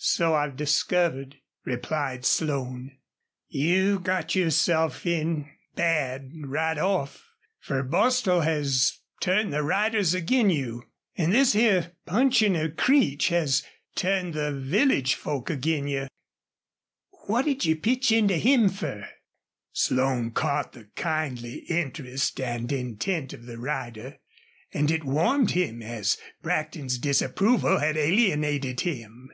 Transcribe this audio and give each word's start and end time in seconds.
"So 0.00 0.32
I've 0.36 0.54
discovered," 0.54 1.38
replied 1.64 2.24
Slone. 2.24 2.98
"You 3.48 3.98
got 3.98 4.36
yourself 4.36 5.04
in 5.04 5.50
bad 5.74 6.30
right 6.44 6.78
off, 6.78 7.26
fer 7.58 7.82
Bostil 7.82 8.42
has 8.42 8.96
turned 9.20 9.52
the 9.52 9.64
riders 9.64 10.14
ag'in 10.14 10.50
you, 10.50 10.84
an' 11.16 11.30
this 11.30 11.52
here 11.52 11.94
punchin' 12.06 12.54
of 12.54 12.76
Creech 12.76 13.26
has 13.30 13.64
turned 13.96 14.34
the 14.34 14.52
village 14.56 15.14
folks 15.16 15.50
ag'in 15.50 15.88
you. 15.88 16.06
What'd 17.26 17.82
pitch 17.82 18.12
into 18.12 18.36
him 18.36 18.68
fer?" 18.68 19.04
Slone 19.72 20.30
caught 20.30 20.74
the 20.74 20.84
kindly 20.94 21.64
interest 21.68 22.40
and 22.40 22.70
intent 22.70 23.32
of 23.32 23.46
the 23.46 23.58
rider, 23.58 24.18
and 24.72 24.92
it 24.92 25.02
warmed 25.02 25.50
him 25.50 25.82
as 25.82 26.16
Brackton's 26.40 26.98
disapproval 26.98 27.80
had 27.80 27.96
alienated 27.96 28.82
him. 28.82 29.30